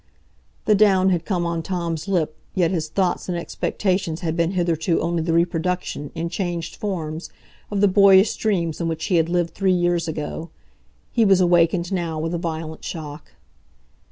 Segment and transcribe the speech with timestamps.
[0.65, 4.99] The down had come on Tom's lip, yet his thoughts and expectations had been hitherto
[4.99, 7.29] only the reproduction, in changed forms,
[7.69, 10.49] of the boyish dreams in which he had lived three years ago.
[11.11, 13.33] He was awakened now with a violent shock.